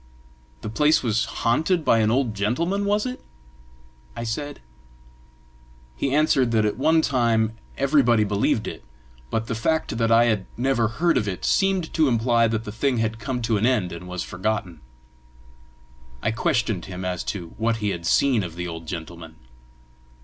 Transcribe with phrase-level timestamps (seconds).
[0.61, 3.23] "The place was haunted by an old gentleman, was it?"
[4.15, 4.59] I said.
[5.95, 8.83] He answered that at one time everybody believed it,
[9.29, 12.71] but the fact that I had never heard of it seemed to imply that the
[12.71, 14.81] thing had come to an end and was forgotten.
[16.23, 19.35] I questioned him as to what he had seen of the old gentleman.